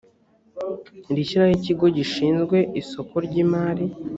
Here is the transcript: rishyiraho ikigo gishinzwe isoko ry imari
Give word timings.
rishyiraho 1.15 1.53
ikigo 1.57 1.85
gishinzwe 1.97 2.57
isoko 2.81 3.13
ry 3.25 3.33
imari 3.43 3.85